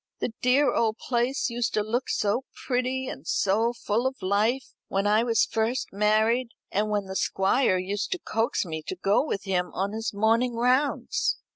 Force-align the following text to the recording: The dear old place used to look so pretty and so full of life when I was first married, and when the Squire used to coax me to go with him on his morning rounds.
The 0.19 0.33
dear 0.41 0.73
old 0.73 0.97
place 0.97 1.51
used 1.51 1.75
to 1.75 1.83
look 1.83 2.09
so 2.09 2.45
pretty 2.65 3.07
and 3.07 3.27
so 3.27 3.71
full 3.71 4.07
of 4.07 4.19
life 4.23 4.73
when 4.87 5.05
I 5.05 5.21
was 5.23 5.45
first 5.45 5.93
married, 5.93 6.47
and 6.71 6.89
when 6.89 7.05
the 7.05 7.15
Squire 7.15 7.77
used 7.77 8.11
to 8.13 8.17
coax 8.19 8.65
me 8.65 8.81
to 8.87 8.95
go 8.95 9.23
with 9.23 9.43
him 9.43 9.69
on 9.75 9.91
his 9.91 10.11
morning 10.11 10.55
rounds. 10.55 11.37